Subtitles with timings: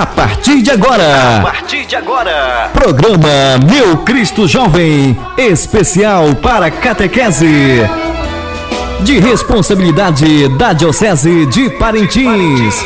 [0.00, 1.40] A partir de agora.
[1.40, 2.70] A partir de agora.
[2.72, 5.14] Programa Meu Cristo Jovem.
[5.36, 7.82] Especial para catequese.
[9.00, 12.82] De responsabilidade da Diocese de Parintins.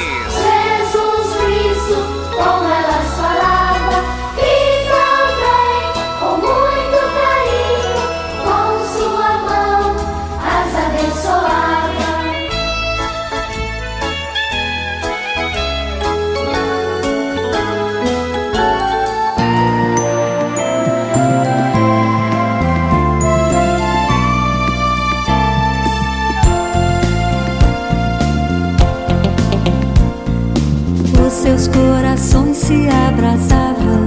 [31.44, 34.06] seus corações se abraçavam.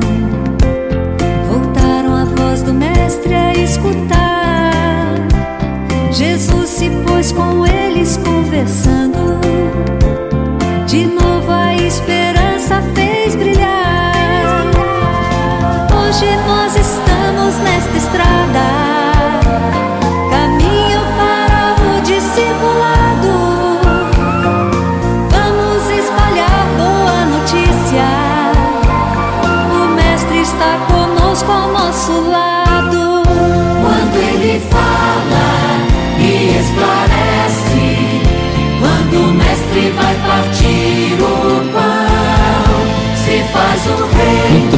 [1.48, 5.14] Voltaram a voz do Mestre a escutar.
[6.12, 9.40] Jesus se pôs com eles conversando.
[10.88, 14.66] De novo a esperança fez brilhar.
[15.94, 18.77] Hoje nós estamos nesta estrada.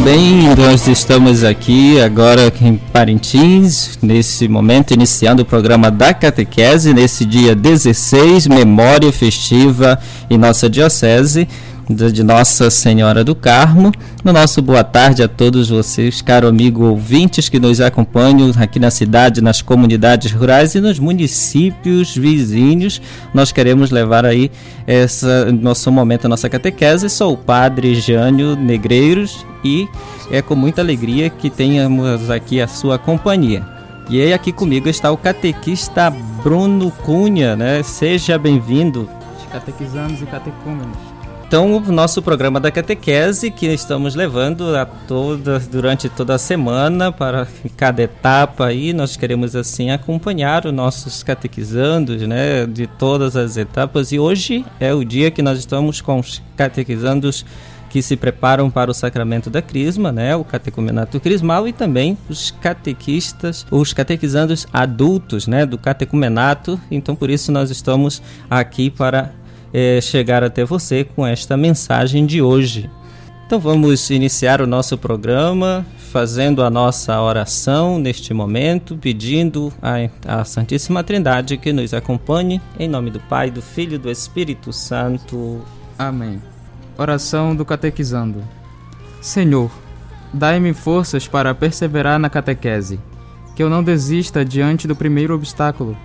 [0.10, 7.24] Bem, nós estamos aqui agora em Parintins, nesse momento iniciando o programa da catequese, nesse
[7.26, 11.48] dia 16, memória festiva em nossa diocese
[11.90, 13.92] de Nossa Senhora do Carmo.
[14.24, 18.92] No nosso boa tarde a todos vocês, caro amigo ouvintes que nos acompanham aqui na
[18.92, 23.02] cidade, nas comunidades rurais e nos municípios vizinhos.
[23.34, 24.52] Nós queremos levar aí
[24.86, 27.10] essa nosso momento, a nossa catequese.
[27.10, 29.88] Sou o Padre Jânio Negreiros e
[30.30, 33.66] é com muita alegria que tenhamos aqui a sua companhia.
[34.10, 36.12] E aí aqui comigo está o catequista
[36.44, 37.82] Bruno Cunha, né?
[37.82, 39.10] Seja bem-vindo.
[39.52, 41.09] Catequizandos e catecúmenos.
[41.50, 47.12] Então, o nosso programa da catequese que estamos levando a toda, durante toda a semana
[47.12, 53.58] para cada etapa aí, nós queremos assim acompanhar os nossos catequizandos, né, de todas as
[53.58, 54.12] etapas.
[54.12, 57.44] E hoje é o dia que nós estamos com os catequizandos
[57.90, 62.52] que se preparam para o sacramento da crisma, né, o catecumenato crismal e também os
[62.52, 66.80] catequistas, os catequizandos adultos, né, do catecumenato.
[66.92, 69.32] Então, por isso nós estamos aqui para
[69.74, 72.90] é, chegar até você com esta mensagem de hoje.
[73.46, 79.74] Então vamos iniciar o nosso programa fazendo a nossa oração neste momento, pedindo
[80.28, 84.72] à Santíssima Trindade que nos acompanhe, em nome do Pai, do Filho e do Espírito
[84.72, 85.62] Santo.
[85.98, 86.42] Amém.
[86.98, 88.44] Oração do Catequizando.
[89.22, 89.72] Senhor,
[90.34, 93.00] dai-me forças para perseverar na catequese,
[93.56, 95.98] que eu não desista diante do primeiro obstáculo.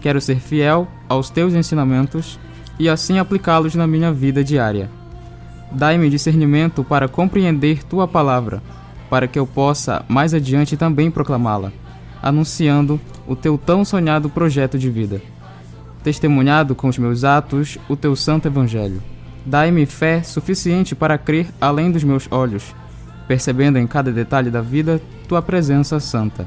[0.00, 2.38] Quero ser fiel aos teus ensinamentos
[2.78, 4.90] e assim aplicá-los na minha vida diária.
[5.72, 8.62] Dai-me discernimento para compreender tua palavra,
[9.10, 11.72] para que eu possa mais adiante também proclamá-la,
[12.22, 15.20] anunciando o teu tão sonhado projeto de vida.
[16.02, 19.02] Testemunhado com os meus atos o teu santo evangelho.
[19.44, 22.74] Dai-me fé suficiente para crer além dos meus olhos,
[23.26, 26.46] percebendo em cada detalhe da vida tua presença santa.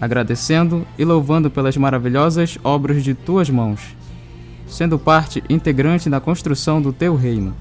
[0.00, 3.94] Agradecendo e louvando pelas maravilhosas obras de tuas mãos
[4.66, 7.54] sendo parte integrante da construção do teu reino.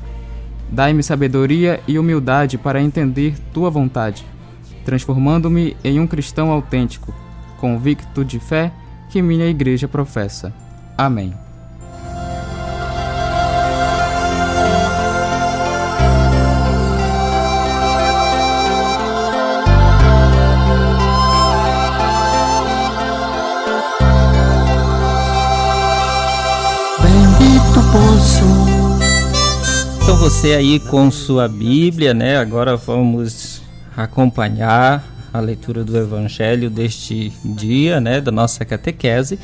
[0.69, 4.25] Dai-me sabedoria e humildade para entender tua vontade,
[4.83, 7.13] transformando-me em um cristão autêntico,
[7.59, 8.71] convicto de fé
[9.09, 10.53] que minha igreja professa.
[10.97, 11.42] Amém.
[30.23, 32.37] Você aí com sua Bíblia, né?
[32.37, 33.61] Agora vamos
[33.93, 35.03] acompanhar
[35.33, 38.21] a leitura do Evangelho deste dia, né?
[38.21, 39.37] Da nossa catequese,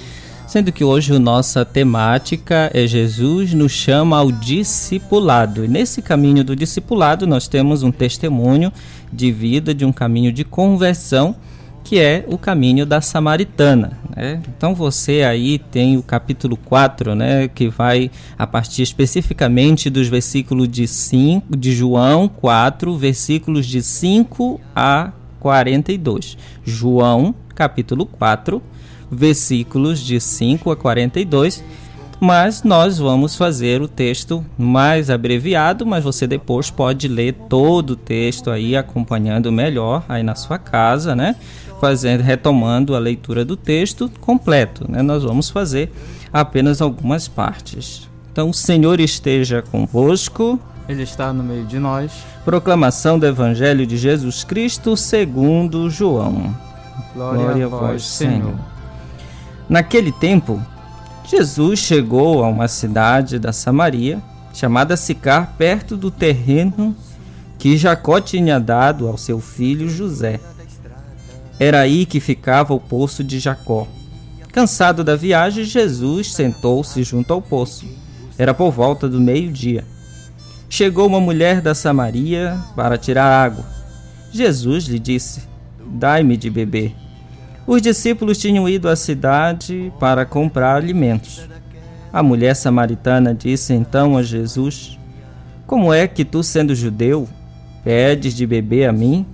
[0.47, 5.65] sendo que hoje a nossa temática é Jesus nos chama ao discipulado.
[5.65, 8.71] E nesse caminho do discipulado nós temos um testemunho
[9.11, 11.35] de vida, de um caminho de conversão
[11.83, 13.97] que é o caminho da Samaritana.
[14.15, 14.41] Né?
[14.55, 20.67] Então você aí tem o capítulo 4, né, que vai a partir especificamente dos versículos
[20.67, 26.37] de 5 de João 4, versículos de 5 a 42.
[26.63, 28.61] João, capítulo 4,
[29.09, 31.63] versículos de 5 a 42.
[32.21, 37.95] mas nós vamos fazer o texto mais abreviado, mas você depois pode ler todo o
[37.95, 41.37] texto aí acompanhando melhor aí na sua casa, né?
[41.79, 45.01] Fazendo retomando a leitura do texto completo, né?
[45.01, 45.91] Nós vamos fazer
[46.31, 48.09] apenas algumas partes.
[48.31, 50.59] Então, o Senhor esteja convosco.
[50.87, 52.11] Ele está no meio de nós.
[52.43, 56.55] Proclamação do Evangelho de Jesus Cristo segundo João.
[57.13, 58.33] Glória, Glória a vós, Senhor.
[58.33, 58.55] Senhor.
[59.69, 60.61] Naquele tempo,
[61.25, 64.19] Jesus chegou a uma cidade da Samaria,
[64.53, 66.95] chamada Sicar, perto do terreno
[67.59, 70.39] que Jacó tinha dado ao seu filho José.
[71.59, 73.85] Era aí que ficava o poço de Jacó.
[74.51, 77.85] Cansado da viagem, Jesus sentou-se junto ao poço.
[78.37, 79.83] Era por volta do meio-dia.
[80.69, 83.65] Chegou uma mulher da Samaria para tirar água.
[84.31, 85.41] Jesus lhe disse:
[85.85, 86.95] Dai-me de beber.
[87.67, 91.47] Os discípulos tinham ido à cidade para comprar alimentos.
[92.11, 94.97] A mulher samaritana disse então a Jesus:
[95.67, 97.27] Como é que tu, sendo judeu,
[97.83, 99.25] pedes de beber a mim,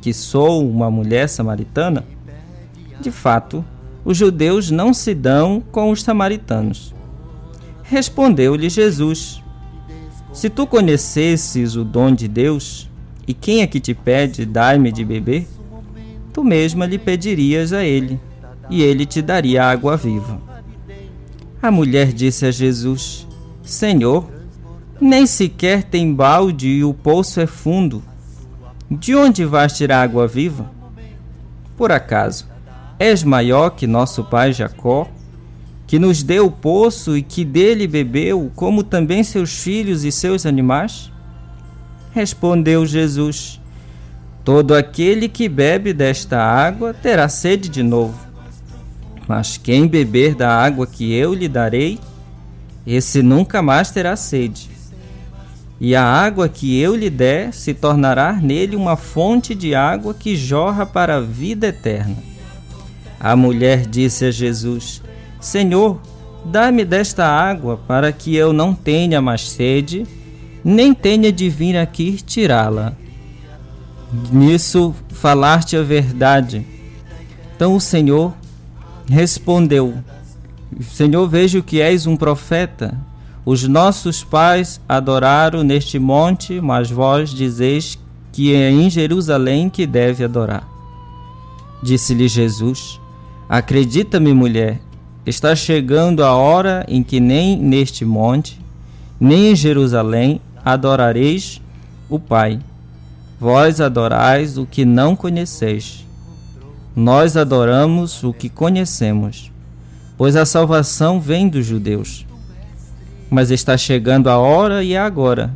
[0.00, 2.04] que sou uma mulher samaritana?
[3.00, 3.64] De fato,
[4.04, 6.94] os judeus não se dão com os samaritanos.
[7.82, 9.42] Respondeu-lhe Jesus:
[10.32, 12.88] Se tu conhecesses o dom de Deus,
[13.26, 15.46] e quem é que te pede dar-me de beber?
[16.32, 18.18] tu mesma lhe pedirias a ele,
[18.68, 20.40] e ele te daria água viva.
[21.60, 23.26] A mulher disse a Jesus:
[23.62, 24.28] Senhor,
[25.00, 28.02] nem sequer tem balde e o poço é fundo.
[28.90, 30.68] De onde vais tirar água viva?
[31.76, 32.48] Por acaso,
[32.98, 35.06] és maior que nosso pai Jacó,
[35.86, 40.44] que nos deu o poço e que dele bebeu, como também seus filhos e seus
[40.44, 41.10] animais?
[42.12, 43.60] Respondeu Jesus:
[44.44, 48.18] Todo aquele que bebe desta água terá sede de novo.
[49.28, 52.00] Mas quem beber da água que eu lhe darei,
[52.84, 54.69] esse nunca mais terá sede.
[55.80, 60.36] E a água que eu lhe der se tornará nele uma fonte de água que
[60.36, 62.16] jorra para a vida eterna.
[63.18, 65.02] A mulher disse a Jesus:
[65.40, 65.98] Senhor,
[66.44, 70.06] dá-me desta água para que eu não tenha mais sede,
[70.62, 72.92] nem tenha de vir aqui tirá-la.
[74.30, 76.66] Nisso falaste a verdade.
[77.56, 78.34] Então o Senhor
[79.08, 79.94] respondeu:
[80.82, 82.94] Senhor, vejo que és um profeta.
[83.52, 87.98] Os nossos pais adoraram neste monte, mas vós dizeis
[88.30, 90.68] que é em Jerusalém que deve adorar.
[91.82, 93.00] Disse-lhe Jesus:
[93.48, 94.80] Acredita-me, mulher,
[95.26, 98.56] está chegando a hora em que nem neste monte,
[99.18, 101.60] nem em Jerusalém adorareis
[102.08, 102.60] o Pai.
[103.40, 106.06] Vós adorais o que não conheceis.
[106.94, 109.50] Nós adoramos o que conhecemos,
[110.16, 112.29] pois a salvação vem dos judeus.
[113.30, 115.54] Mas está chegando a hora e é agora,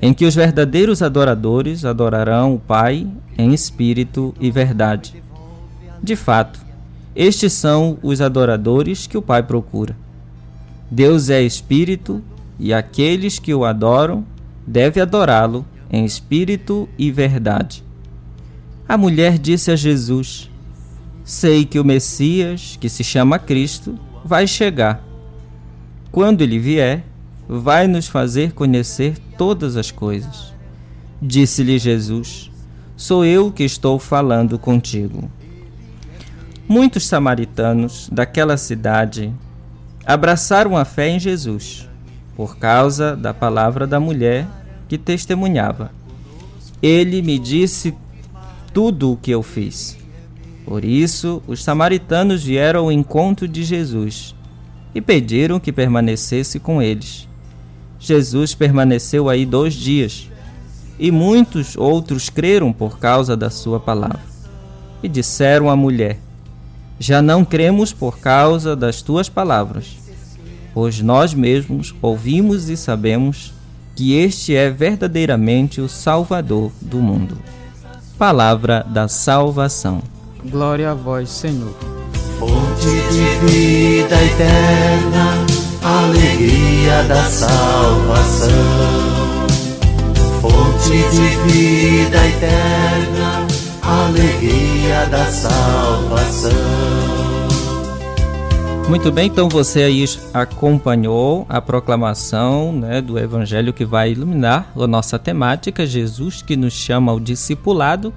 [0.00, 3.06] em que os verdadeiros adoradores adorarão o Pai
[3.36, 5.22] em espírito e verdade.
[6.02, 6.60] De fato,
[7.14, 9.96] estes são os adoradores que o Pai procura.
[10.90, 12.22] Deus é espírito
[12.58, 14.24] e aqueles que o adoram
[14.66, 17.84] devem adorá-lo em espírito e verdade.
[18.88, 20.50] A mulher disse a Jesus:
[21.24, 25.11] Sei que o Messias, que se chama Cristo, vai chegar.
[26.12, 27.06] Quando ele vier,
[27.48, 30.52] vai nos fazer conhecer todas as coisas.
[31.22, 32.50] Disse-lhe Jesus:
[32.94, 35.30] Sou eu que estou falando contigo.
[36.68, 39.32] Muitos samaritanos daquela cidade
[40.04, 41.88] abraçaram a fé em Jesus,
[42.36, 44.46] por causa da palavra da mulher
[44.88, 45.92] que testemunhava:
[46.82, 47.94] Ele me disse
[48.74, 49.96] tudo o que eu fiz.
[50.66, 54.34] Por isso, os samaritanos vieram ao encontro de Jesus
[54.94, 57.28] e pediram que permanecesse com eles.
[57.98, 60.28] Jesus permaneceu aí dois dias
[60.98, 64.20] e muitos outros creram por causa da sua palavra.
[65.02, 66.18] E disseram à mulher:
[66.98, 69.96] Já não cremos por causa das tuas palavras,
[70.72, 73.52] pois nós mesmos ouvimos e sabemos
[73.94, 77.36] que este é verdadeiramente o Salvador do mundo.
[78.16, 80.02] Palavra da salvação.
[80.44, 82.01] Glória a vós, Senhor.
[82.82, 85.46] Fonte de vida eterna,
[85.84, 88.48] alegria da salvação.
[90.40, 93.46] Fonte de vida eterna,
[93.82, 96.50] alegria da salvação.
[98.88, 104.88] Muito bem, então você aí acompanhou a proclamação né, do Evangelho que vai iluminar a
[104.88, 108.12] nossa temática, Jesus que nos chama ao discipulado.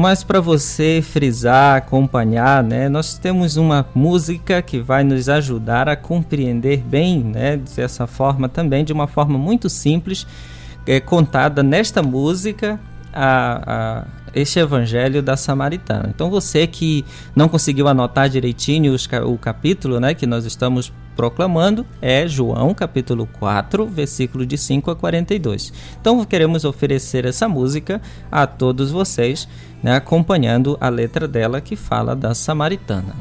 [0.00, 5.94] Mas para você frisar, acompanhar, né, nós temos uma música que vai nos ajudar a
[5.94, 10.26] compreender bem, né, dessa forma também, de uma forma muito simples,
[10.86, 12.80] é, contada nesta música,
[13.12, 14.04] a, a,
[14.34, 16.10] este evangelho da Samaritana.
[16.14, 21.84] Então você que não conseguiu anotar direitinho os, o capítulo, né, que nós estamos proclamando
[22.00, 25.72] é João capítulo 4, versículo de 5 a 42.
[26.00, 29.48] Então queremos oferecer essa música a todos vocês,
[29.82, 33.14] né, acompanhando a letra dela que fala da Samaritana.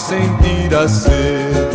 [0.00, 1.69] Sentir a sede.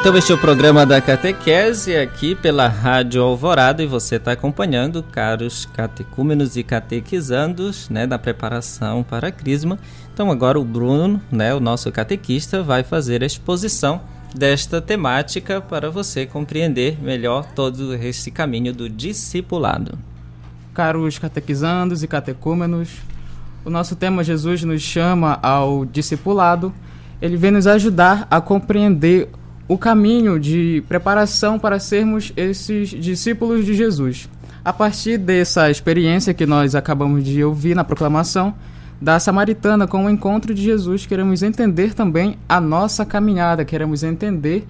[0.00, 5.02] Então este é o programa da Catequese aqui pela Rádio Alvorada e você está acompanhando,
[5.02, 9.78] caros catecúmenos e catequizandos, né, da preparação para a Crisma.
[10.10, 14.00] Então agora o Bruno, né, o nosso catequista, vai fazer a exposição
[14.34, 19.98] desta temática para você compreender melhor todo esse caminho do discipulado.
[20.72, 22.88] Caros catequizandos e catecúmenos,
[23.66, 26.72] o nosso tema Jesus nos chama ao discipulado.
[27.20, 29.28] Ele vem nos ajudar a compreender
[29.70, 34.28] o caminho de preparação para sermos esses discípulos de Jesus.
[34.64, 38.52] A partir dessa experiência que nós acabamos de ouvir na proclamação
[39.00, 44.66] da Samaritana com o encontro de Jesus, queremos entender também a nossa caminhada, queremos entender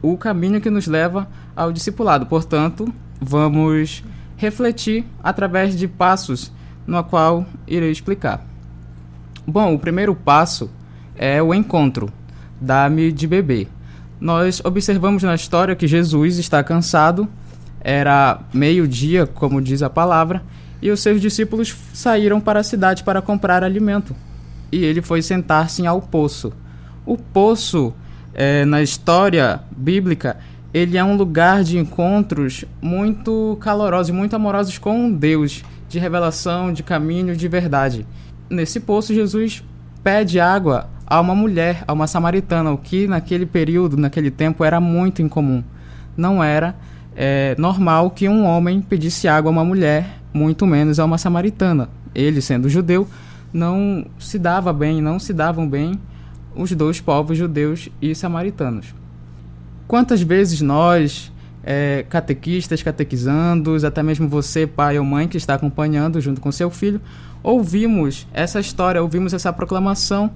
[0.00, 2.26] o caminho que nos leva ao discipulado.
[2.26, 2.86] Portanto,
[3.20, 4.04] vamos
[4.36, 6.52] refletir através de passos
[6.86, 8.46] no qual irei explicar.
[9.44, 10.70] Bom, o primeiro passo
[11.16, 12.08] é o encontro.
[12.60, 13.75] Dá-me de beber
[14.20, 17.28] nós observamos na história que Jesus está cansado,
[17.80, 20.42] era meio-dia, como diz a palavra,
[20.80, 24.14] e os seus discípulos saíram para a cidade para comprar alimento.
[24.72, 26.52] E ele foi sentar-se ao poço.
[27.04, 27.94] O poço,
[28.34, 30.36] é, na história bíblica,
[30.74, 36.82] ele é um lugar de encontros muito calorosos, muito amorosos com Deus, de revelação, de
[36.82, 38.06] caminho, de verdade.
[38.50, 39.62] Nesse poço, Jesus
[40.02, 44.80] pede água a uma mulher, a uma samaritana, o que naquele período, naquele tempo, era
[44.80, 45.62] muito incomum.
[46.16, 46.74] Não era
[47.14, 51.88] é, normal que um homem pedisse água a uma mulher, muito menos a uma samaritana.
[52.14, 53.06] Ele, sendo judeu,
[53.52, 55.98] não se dava bem, não se davam bem
[56.54, 58.94] os dois povos judeus e samaritanos.
[59.86, 61.32] Quantas vezes nós,
[61.62, 66.70] é, catequistas, catequizandos, até mesmo você, pai ou mãe que está acompanhando junto com seu
[66.70, 67.00] filho,
[67.42, 70.32] ouvimos essa história, ouvimos essa proclamação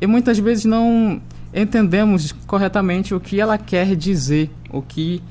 [0.00, 1.20] e muitas vezes não
[1.54, 5.22] entendemos corretamente o que ela quer dizer, o que,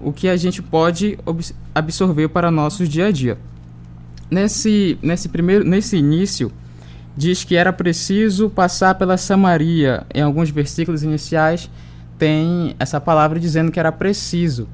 [0.00, 1.18] o que a gente pode
[1.74, 3.38] absorver para nossos dia a dia.
[4.30, 6.52] Nesse, nesse, primeiro, nesse início,
[7.16, 10.04] diz que era preciso passar pela Samaria.
[10.12, 11.70] Em alguns versículos iniciais,
[12.18, 14.68] tem essa palavra dizendo que era preciso.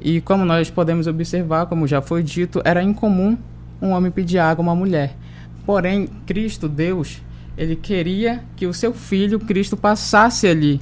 [0.00, 3.36] E como nós podemos observar, como já foi dito, era incomum
[3.80, 5.16] um homem pedir água a uma mulher.
[5.64, 7.20] Porém, Cristo, Deus,
[7.56, 10.80] ele queria que o seu filho, Cristo, passasse ali,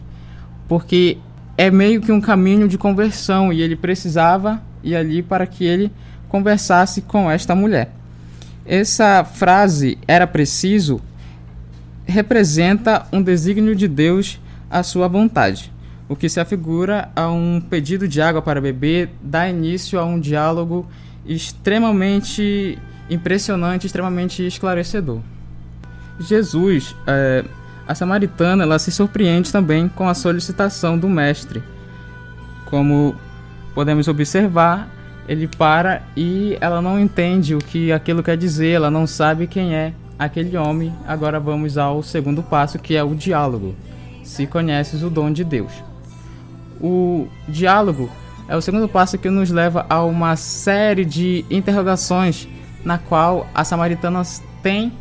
[0.68, 1.18] porque
[1.56, 5.92] é meio que um caminho de conversão e ele precisava ir ali para que ele
[6.28, 7.92] conversasse com esta mulher.
[8.66, 11.00] Essa frase era preciso
[12.06, 14.38] representa um desígnio de Deus
[14.70, 15.72] à sua vontade,
[16.08, 20.20] o que se afigura a um pedido de água para beber, dá início a um
[20.20, 20.86] diálogo
[21.24, 22.78] extremamente
[23.08, 25.20] impressionante, extremamente esclarecedor.
[26.18, 27.44] Jesus, é,
[27.86, 31.62] a samaritana, ela se surpreende também com a solicitação do mestre.
[32.66, 33.14] Como
[33.74, 34.88] podemos observar,
[35.28, 39.74] ele para e ela não entende o que aquilo quer dizer, ela não sabe quem
[39.74, 40.92] é aquele homem.
[41.06, 43.74] Agora vamos ao segundo passo, que é o diálogo.
[44.22, 45.72] Se conheces o dom de Deus.
[46.80, 48.10] O diálogo
[48.48, 52.48] é o segundo passo que nos leva a uma série de interrogações
[52.84, 54.22] na qual a samaritana
[54.62, 54.92] tem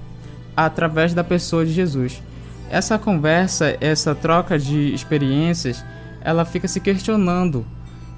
[0.55, 2.22] através da pessoa de Jesus.
[2.69, 5.83] Essa conversa, essa troca de experiências,
[6.22, 7.65] ela fica se questionando.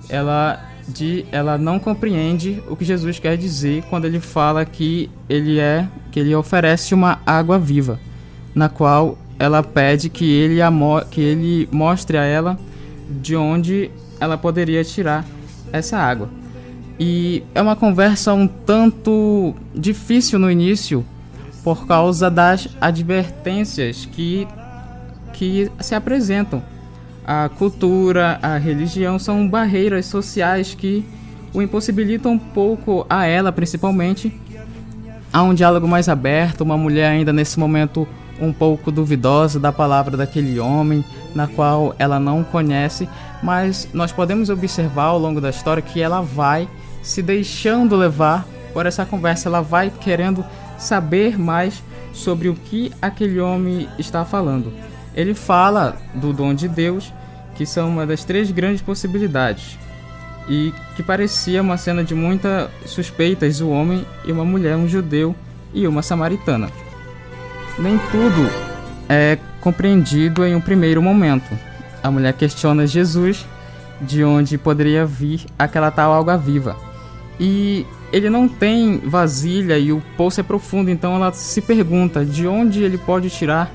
[0.07, 5.59] Ela de ela não compreende o que Jesus quer dizer quando ele fala que ele
[5.59, 7.99] é que ele oferece uma água viva,
[8.53, 10.71] na qual ela pede que ele a
[11.09, 12.57] que ele mostre a ela
[13.09, 13.89] de onde
[14.19, 15.25] ela poderia tirar
[15.73, 16.29] essa água.
[16.99, 21.05] E é uma conversa um tanto difícil no início
[21.65, 24.47] por causa das advertências que
[25.33, 26.63] que se apresentam.
[27.25, 31.03] A cultura, a religião são barreiras sociais que
[31.53, 34.39] o impossibilitam um pouco a ela, principalmente.
[35.33, 38.07] Há um diálogo mais aberto, uma mulher ainda nesse momento
[38.39, 41.03] um pouco duvidosa da palavra daquele homem,
[41.33, 43.09] na qual ela não conhece,
[43.43, 46.69] mas nós podemos observar ao longo da história que ela vai
[47.01, 50.45] se deixando levar por essa conversa, ela vai querendo
[50.77, 54.71] saber mais sobre o que aquele homem está falando.
[55.15, 57.13] Ele fala do dom de Deus,
[57.55, 59.77] que são uma das três grandes possibilidades,
[60.47, 65.35] e que parecia uma cena de muitas suspeitas: o homem e uma mulher, um judeu
[65.73, 66.69] e uma samaritana.
[67.77, 68.49] Nem tudo
[69.09, 71.57] é compreendido em um primeiro momento.
[72.01, 73.45] A mulher questiona Jesus
[74.01, 76.75] de onde poderia vir aquela tal água viva.
[77.39, 82.47] E ele não tem vasilha e o poço é profundo, então ela se pergunta de
[82.47, 83.71] onde ele pode tirar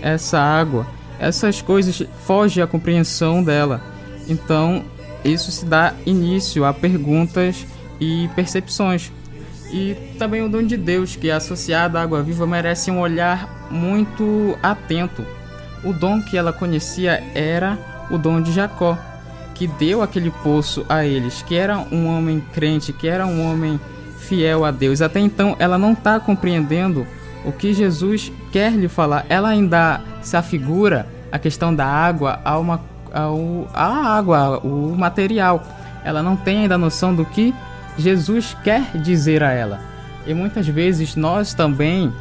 [0.00, 0.86] essa água.
[1.18, 3.80] Essas coisas fogem à compreensão dela.
[4.28, 4.84] Então,
[5.24, 7.66] isso se dá início a perguntas
[8.00, 9.12] e percepções.
[9.72, 13.68] E também o dom de Deus, que é associado à água viva, merece um olhar
[13.70, 15.24] muito atento.
[15.84, 17.78] O dom que ela conhecia era
[18.10, 18.98] o dom de Jacó,
[19.54, 23.80] que deu aquele poço a eles, que era um homem crente, que era um homem
[24.18, 25.02] fiel a Deus.
[25.02, 27.06] Até então ela não está compreendendo
[27.44, 29.26] o que Jesus quer lhe falar.
[29.28, 32.80] Ela ainda se afigura a questão da água a uma
[33.12, 35.62] ao, a água, o material.
[36.04, 37.54] Ela não tem ainda noção do que
[37.98, 39.80] Jesus quer dizer a ela.
[40.26, 42.12] E muitas vezes nós também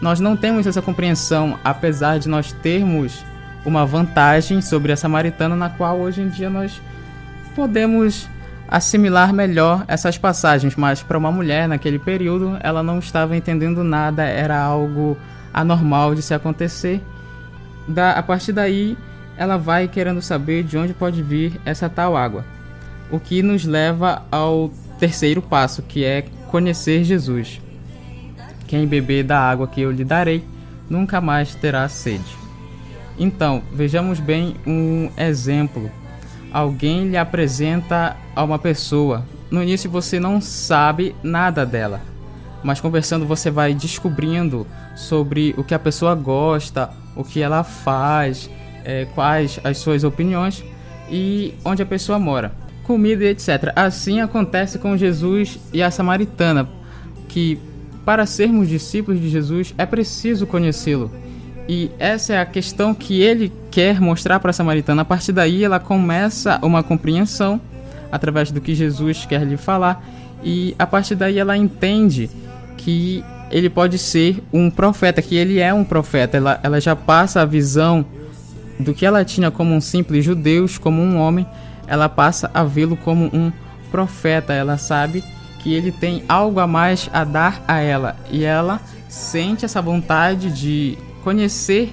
[0.00, 3.24] nós não temos essa compreensão, apesar de nós termos
[3.64, 6.80] uma vantagem sobre a samaritana na qual hoje em dia nós
[7.54, 8.28] podemos
[8.68, 14.22] assimilar melhor essas passagens, mas para uma mulher naquele período, ela não estava entendendo nada,
[14.24, 15.16] era algo
[15.52, 17.02] anormal de se acontecer.
[17.86, 18.96] Da, a partir daí,
[19.36, 22.44] ela vai querendo saber de onde pode vir essa tal água.
[23.10, 27.60] O que nos leva ao terceiro passo, que é conhecer Jesus.
[28.66, 30.44] Quem beber da água que eu lhe darei,
[30.90, 32.36] nunca mais terá sede.
[33.18, 35.90] Então, vejamos bem um exemplo.
[36.52, 39.24] Alguém lhe apresenta a uma pessoa.
[39.50, 42.00] No início você não sabe nada dela,
[42.62, 48.50] mas conversando você vai descobrindo sobre o que a pessoa gosta, o que ela faz,
[48.84, 50.64] é, quais as suas opiniões
[51.10, 52.52] e onde a pessoa mora,
[52.84, 53.72] comida e etc.
[53.74, 56.68] Assim acontece com Jesus e a samaritana,
[57.28, 57.58] que
[58.04, 61.10] para sermos discípulos de Jesus é preciso conhecê-lo.
[61.68, 65.02] E essa é a questão que ele quer mostrar para a samaritana.
[65.02, 67.60] A partir daí, ela começa uma compreensão
[68.10, 70.02] através do que Jesus quer lhe falar,
[70.42, 72.30] e a partir daí ela entende
[72.78, 76.38] que ele pode ser um profeta, que ele é um profeta.
[76.38, 78.04] Ela, ela já passa a visão
[78.80, 81.46] do que ela tinha como um simples judeu, como um homem,
[81.86, 83.52] ela passa a vê-lo como um
[83.90, 84.52] profeta.
[84.52, 85.22] Ela sabe
[85.60, 90.50] que ele tem algo a mais a dar a ela, e ela sente essa vontade
[90.50, 91.92] de conhecer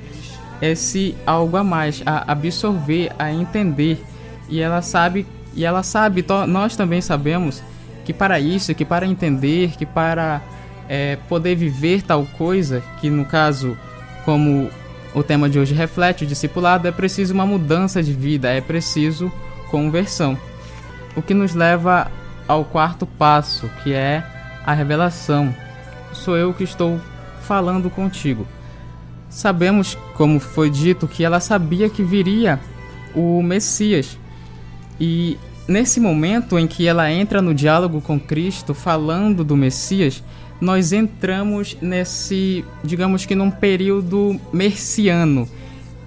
[0.61, 4.03] esse algo a mais, a absorver, a entender.
[4.49, 7.61] E ela sabe, e ela sabe, nós também sabemos
[8.03, 10.41] que para isso, que para entender, que para
[10.87, 13.77] é, poder viver tal coisa, que no caso,
[14.23, 14.69] como
[15.13, 19.31] o tema de hoje reflete, o discipulado, é preciso uma mudança de vida, é preciso
[19.71, 20.37] conversão.
[21.15, 22.11] O que nos leva
[22.47, 24.23] ao quarto passo, que é
[24.65, 25.55] a revelação.
[26.13, 26.99] Sou eu que estou
[27.41, 28.45] falando contigo.
[29.35, 32.57] Sabemos, como foi dito, que ela sabia que viria
[33.13, 34.17] o Messias.
[34.97, 40.23] E nesse momento em que ela entra no diálogo com Cristo, falando do Messias,
[40.61, 45.49] nós entramos nesse, digamos que num período merciano.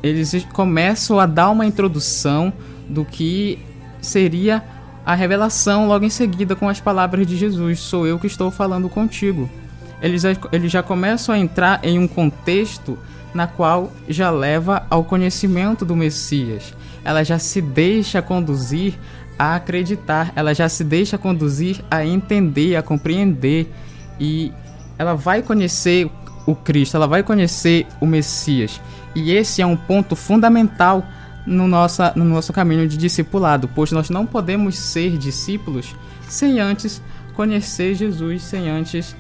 [0.03, 2.51] Eles começam a dar uma introdução
[2.89, 3.59] do que
[4.01, 4.65] seria
[5.05, 8.89] a revelação logo em seguida com as palavras de Jesus: Sou eu que estou falando
[8.89, 9.51] contigo.
[10.01, 12.99] Eles, eles já começam a entrar em um contexto
[13.35, 16.75] na qual já leva ao conhecimento do Messias.
[17.05, 18.95] Ela já se deixa conduzir
[19.39, 23.73] a acreditar, ela já se deixa conduzir a entender, a compreender
[24.19, 24.53] e
[24.99, 26.11] ela vai conhecer
[26.47, 28.81] o Cristo, ela vai conhecer o Messias.
[29.15, 31.05] E esse é um ponto fundamental
[31.47, 35.95] no, nossa, no nosso caminho de discipulado, pois nós não podemos ser discípulos
[36.29, 37.01] sem antes
[37.35, 39.15] conhecer Jesus, sem antes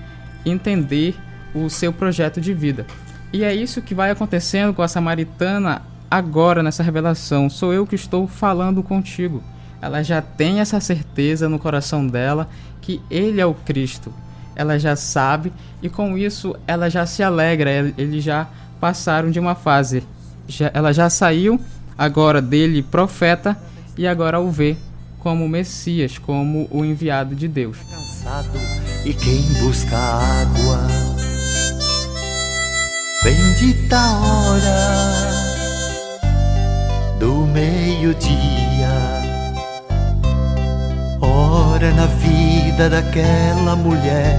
[0.44, 1.16] entender
[1.54, 2.86] o seu projeto de vida.
[3.32, 7.50] E é isso que vai acontecendo com a samaritana agora nessa revelação.
[7.50, 9.42] Sou eu que estou falando contigo.
[9.80, 12.48] Ela já tem essa certeza no coração dela
[12.80, 14.12] que ele é o Cristo.
[14.56, 17.70] Ela já sabe e com isso ela já se alegra.
[17.96, 18.48] Eles já
[18.80, 20.02] passaram de uma fase.
[20.72, 21.60] Ela já saiu
[21.96, 23.56] agora dele profeta
[23.96, 24.76] e agora o vê
[25.18, 27.76] como Messias, como o enviado de Deus.
[27.90, 28.77] Cansado
[29.08, 30.86] e quem busca água,
[33.24, 34.90] bendita hora
[37.18, 38.28] do meio-dia,
[41.22, 44.36] hora na vida daquela mulher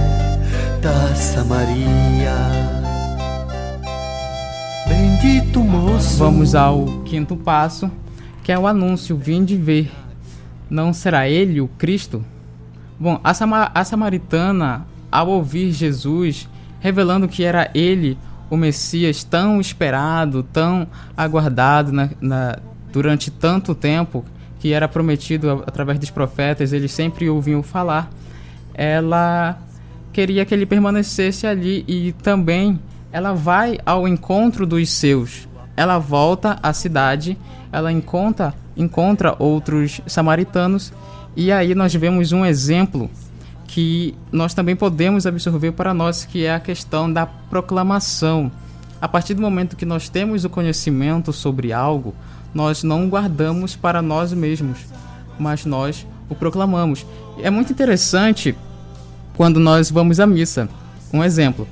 [0.80, 2.36] da Samaria.
[4.86, 6.16] Bendito moço.
[6.16, 7.90] Vamos ao quinto passo,
[8.44, 9.90] que é o anúncio: vinde ver.
[10.70, 12.24] Não será ele o Cristo?
[13.00, 13.32] Bom, a,
[13.80, 16.46] a samaritana, ao ouvir Jesus
[16.80, 18.18] revelando que era ele
[18.50, 20.86] o Messias tão esperado, tão
[21.16, 22.58] aguardado na, na,
[22.92, 24.22] durante tanto tempo,
[24.58, 28.10] que era prometido através dos profetas, eles sempre ouviam falar,
[28.74, 29.58] ela
[30.12, 32.78] queria que ele permanecesse ali e também
[33.10, 35.48] ela vai ao encontro dos seus.
[35.74, 37.38] Ela volta à cidade,
[37.72, 40.92] ela encontra, encontra outros samaritanos
[41.36, 43.10] e aí nós vemos um exemplo
[43.66, 48.50] que nós também podemos absorver para nós, que é a questão da proclamação.
[49.00, 52.14] A partir do momento que nós temos o conhecimento sobre algo,
[52.52, 54.78] nós não guardamos para nós mesmos,
[55.38, 57.06] mas nós o proclamamos.
[57.42, 58.56] É muito interessante
[59.36, 60.68] quando nós vamos à missa.
[61.12, 61.66] Um exemplo: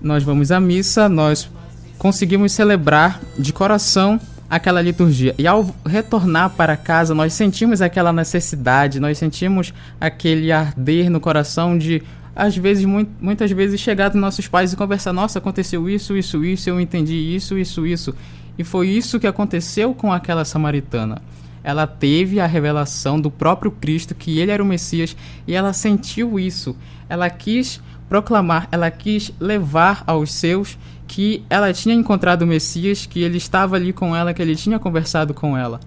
[0.00, 1.50] nós vamos à missa, nós
[1.98, 4.20] conseguimos celebrar de coração
[4.52, 5.34] aquela liturgia.
[5.38, 11.78] E ao retornar para casa, nós sentimos aquela necessidade, nós sentimos aquele arder no coração
[11.78, 12.02] de
[12.36, 16.68] às vezes, muitas vezes, chegar dos nossos pais e conversar: Nossa, aconteceu isso, isso, isso,
[16.68, 18.14] eu entendi isso, isso, isso.
[18.58, 21.22] E foi isso que aconteceu com aquela samaritana.
[21.64, 26.38] Ela teve a revelação do próprio Cristo, que ele era o Messias, e ela sentiu
[26.38, 26.76] isso.
[27.08, 30.76] Ela quis proclamar, ela quis levar aos seus
[31.12, 34.78] que ela tinha encontrado o Messias, que ele estava ali com ela, que ele tinha
[34.78, 35.78] conversado com ela.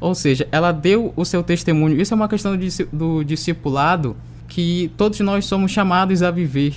[0.00, 2.00] Ou seja, ela deu o seu testemunho.
[2.00, 2.58] Isso é uma questão
[2.90, 4.16] do discipulado
[4.48, 6.76] que todos nós somos chamados a viver.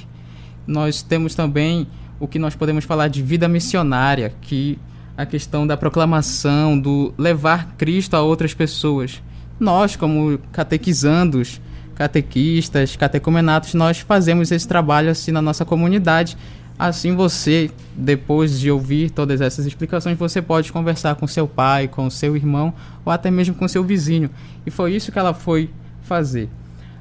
[0.67, 1.87] Nós temos também
[2.19, 4.77] o que nós podemos falar de vida missionária, que
[5.15, 9.23] a questão da proclamação, do levar Cristo a outras pessoas.
[9.57, 11.61] Nós, como catequizandos,
[11.95, 16.35] catequistas, catecumenatos, nós fazemos esse trabalho assim na nossa comunidade.
[16.77, 22.09] Assim você, depois de ouvir todas essas explicações, você pode conversar com seu pai, com
[22.09, 22.73] seu irmão
[23.05, 24.29] ou até mesmo com seu vizinho.
[24.65, 25.69] E foi isso que ela foi
[26.01, 26.49] fazer.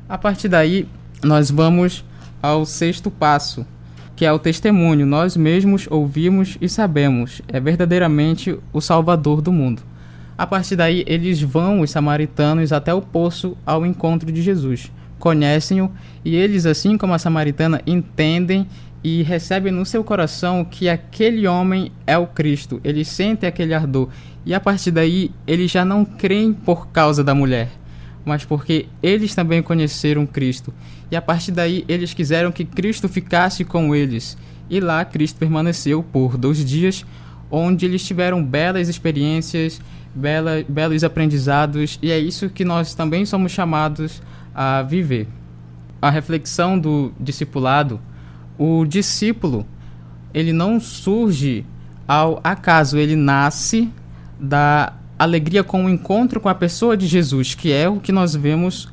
[0.09, 0.87] A partir daí,
[1.25, 2.05] nós vamos
[2.43, 3.67] ao sexto passo,
[4.15, 5.07] que é o testemunho.
[5.07, 9.83] Nós mesmos ouvimos e sabemos, é verdadeiramente o Salvador do mundo.
[10.37, 14.91] A partir daí, eles vão, os samaritanos, até o poço ao encontro de Jesus.
[15.19, 15.91] Conhecem-o
[16.25, 18.67] e eles, assim como a samaritana, entendem
[19.03, 22.81] e recebem no seu coração que aquele homem é o Cristo.
[22.85, 24.09] Eles sentem aquele ardor.
[24.45, 27.71] E a partir daí, eles já não creem por causa da mulher,
[28.25, 30.73] mas porque eles também conheceram Cristo.
[31.11, 34.37] E a partir daí, eles quiseram que Cristo ficasse com eles.
[34.71, 37.05] E lá, Cristo permaneceu por dois dias,
[37.51, 39.81] onde eles tiveram belas experiências
[40.15, 44.23] bela, belos aprendizados, e é isso que nós também somos chamados
[44.55, 45.29] a viver.
[46.01, 48.01] A reflexão do discipulado,
[48.59, 49.67] o discípulo,
[50.33, 51.65] ele não surge
[52.07, 53.91] ao acaso, ele nasce
[54.39, 58.35] da alegria com o encontro com a pessoa de Jesus, que é o que nós
[58.35, 58.89] vemos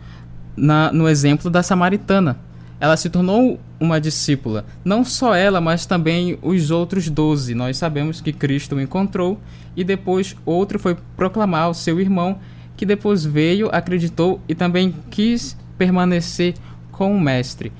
[0.55, 2.37] na, no exemplo da samaritana
[2.79, 4.65] ela se tornou uma discípula.
[4.85, 7.53] Não só ela, mas também os outros doze.
[7.53, 9.39] Nós sabemos que Cristo o encontrou
[9.75, 12.39] e depois outro foi proclamar ao seu irmão
[12.77, 16.55] que depois veio, acreditou e também quis permanecer
[16.91, 17.73] com o mestre.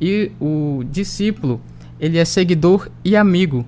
[0.00, 1.60] E o discípulo,
[1.98, 3.66] ele é seguidor e amigo.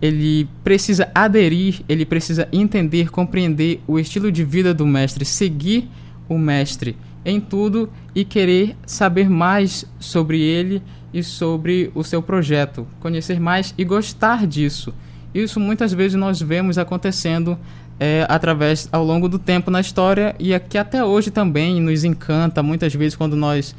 [0.00, 5.88] Ele precisa aderir, ele precisa entender, compreender o estilo de vida do mestre, seguir
[6.28, 12.86] o mestre em tudo e querer saber mais sobre ele e sobre o seu projeto,
[12.98, 14.94] conhecer mais e gostar disso.
[15.34, 17.58] Isso muitas vezes nós vemos acontecendo
[17.98, 22.62] é, através ao longo do tempo na história e aqui até hoje também nos encanta
[22.62, 23.74] muitas vezes quando nós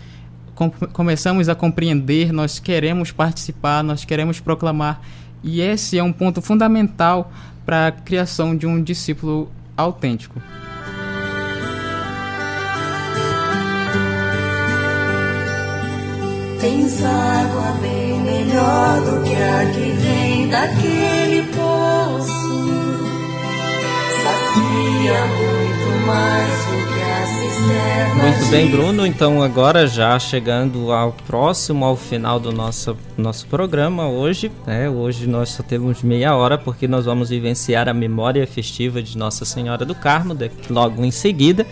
[0.70, 5.02] com começamos a compreender, nós queremos participar, nós queremos proclamar
[5.44, 7.32] e esse é um ponto fundamental
[7.66, 10.40] para a criação de um discípulo autêntico.
[16.60, 22.32] Tens água bem melhor do que a que vem daquele poço.
[24.22, 25.51] Sacia
[28.22, 29.06] muito bem, Bruno.
[29.06, 34.52] Então, agora já chegando ao próximo, ao final do nosso, nosso programa hoje.
[34.66, 34.90] Né?
[34.90, 39.44] Hoje nós só temos meia hora porque nós vamos vivenciar a memória festiva de Nossa
[39.46, 41.66] Senhora do Carmo de- logo em seguida.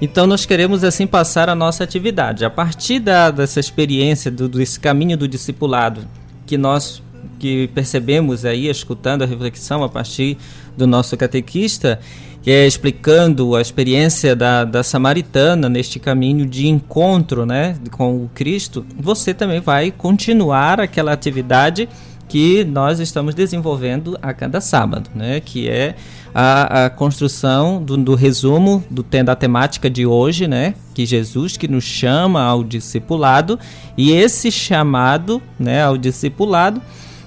[0.00, 2.44] Então nós queremos assim passar a nossa atividade.
[2.44, 6.06] A partir da, dessa experiência, do, desse caminho do discipulado,
[6.46, 7.02] que nós
[7.38, 10.36] que percebemos aí, escutando a reflexão a partir
[10.76, 12.00] do nosso catequista,
[12.42, 18.30] que é explicando a experiência da, da samaritana neste caminho de encontro né, com o
[18.34, 21.88] Cristo, você também vai continuar aquela atividade
[22.28, 25.40] que nós estamos desenvolvendo a cada sábado, né?
[25.40, 25.94] Que é
[26.34, 30.74] a, a construção do, do resumo do da temática de hoje, né?
[30.94, 33.58] Que Jesus que nos chama ao discipulado
[33.96, 36.82] e esse chamado, né, ao discipulado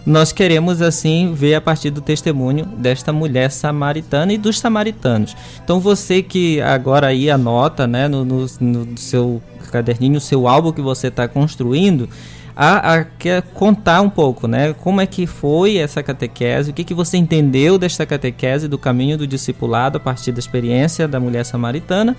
[0.08, 5.36] nós queremos assim ver a partir do testemunho desta mulher samaritana e dos samaritanos.
[5.62, 10.80] Então você que agora aí anota, né, no, no, no seu caderninho, seu álbum que
[10.80, 12.08] você está construindo,
[12.56, 16.86] a, a quer contar um pouco, né, como é que foi essa catequese, o que
[16.86, 21.44] que você entendeu desta catequese do caminho do discipulado a partir da experiência da mulher
[21.44, 22.16] samaritana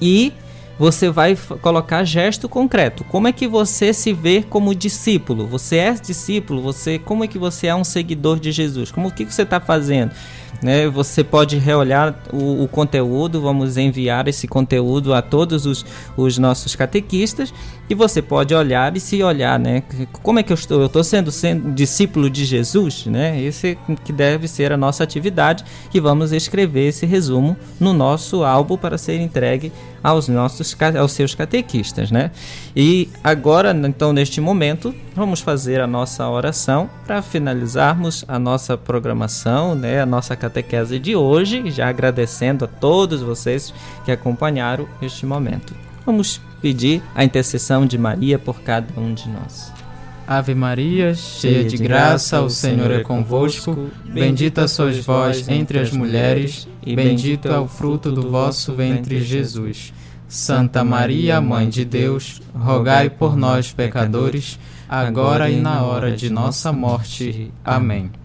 [0.00, 0.32] e
[0.78, 3.04] você vai colocar gesto concreto.
[3.04, 5.46] Como é que você se vê como discípulo?
[5.46, 6.62] Você é discípulo?
[6.62, 8.90] Você como é que você é um seguidor de Jesus?
[8.90, 10.12] Como o que, que você está fazendo?
[10.62, 10.88] Né?
[10.88, 13.40] Você pode reolhar o, o conteúdo.
[13.40, 15.84] Vamos enviar esse conteúdo a todos os,
[16.16, 17.52] os nossos catequistas
[17.92, 19.82] e você pode olhar e se olhar, né?
[20.22, 20.80] Como é que eu estou?
[20.80, 23.38] Eu estou sendo, sendo discípulo de Jesus, né?
[23.40, 25.62] Esse que deve ser a nossa atividade
[25.92, 29.70] e vamos escrever esse resumo no nosso álbum para ser entregue
[30.02, 32.30] aos nossos aos seus catequistas, né?
[32.74, 39.74] E agora, então, neste momento, vamos fazer a nossa oração para finalizarmos a nossa programação,
[39.74, 40.00] né?
[40.00, 43.72] A nossa catequese de hoje, já agradecendo a todos vocês
[44.04, 45.74] que acompanharam este momento.
[46.04, 49.72] Vamos pedir a intercessão de Maria por cada um de nós.
[50.26, 53.90] Ave Maria, cheia de graça, o Senhor é convosco.
[54.04, 59.92] Bendita sois vós entre as mulheres, e bendito é o fruto do vosso ventre, Jesus.
[60.28, 66.72] Santa Maria, Mãe de Deus, rogai por nós, pecadores, agora e na hora de nossa
[66.72, 67.52] morte.
[67.64, 68.21] Amém.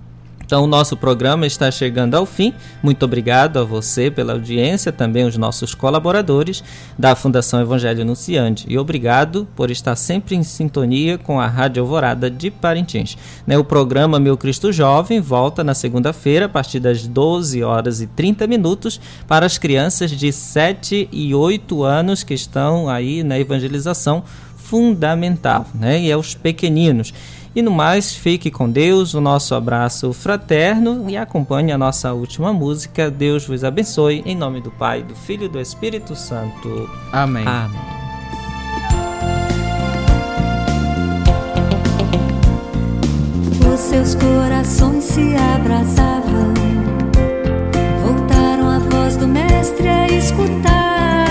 [0.47, 2.53] Então, o nosso programa está chegando ao fim.
[2.81, 6.63] Muito obrigado a você pela audiência, também os nossos colaboradores
[6.97, 8.65] da Fundação Evangelho Anunciante.
[8.69, 13.17] E obrigado por estar sempre em sintonia com a Rádio Alvorada de Parintins.
[13.45, 18.07] Né, o programa Meu Cristo Jovem volta na segunda-feira, a partir das 12 horas e
[18.07, 24.23] 30 minutos, para as crianças de 7 e 8 anos que estão aí na evangelização
[24.55, 25.99] fundamental, né?
[26.01, 27.13] E é os pequeninos.
[27.57, 32.53] E no mais, fique com Deus, o nosso abraço fraterno e acompanhe a nossa última
[32.53, 33.09] música.
[33.09, 36.87] Deus vos abençoe, em nome do Pai, do Filho e do Espírito Santo.
[37.11, 37.43] Amém.
[37.47, 37.81] Amém.
[43.73, 46.53] Os seus corações se abraçavam,
[48.05, 51.25] voltaram a voz do Mestre a escutar.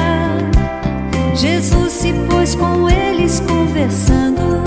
[1.37, 4.65] Jesus se pôs com eles conversando,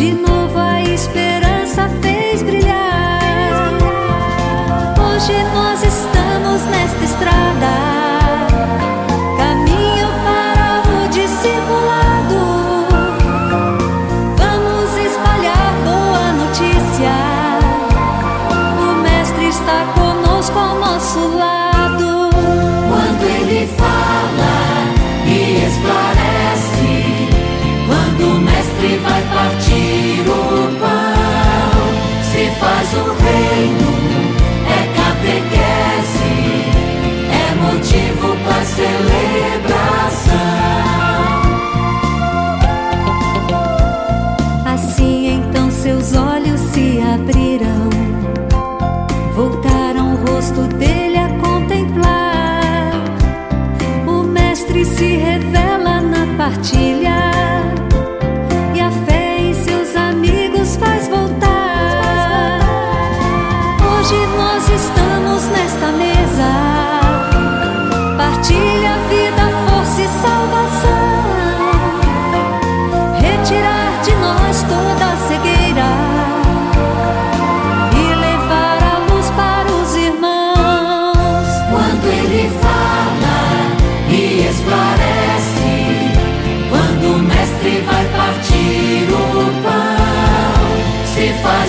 [0.00, 1.39] de novo a esperança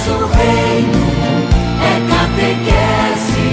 [0.04, 1.04] Mas o reino
[1.80, 3.50] é catequese,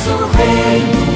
[0.09, 1.08] nosso reino.